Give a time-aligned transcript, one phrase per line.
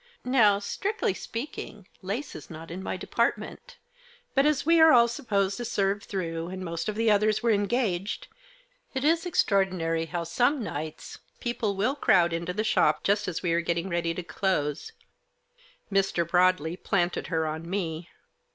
[0.25, 3.77] Now, strictly speaking, lace is not in my department,
[4.33, 7.51] but as we are all supposed to serve through, and most of the others were
[7.51, 8.27] engaged—
[8.95, 13.53] it is extraordinary how, some nights, people will crowd into the shop just as we
[13.53, 14.91] are getting ready to close—
[15.93, 16.27] Mr.
[16.27, 18.09] Broadley planted her on me.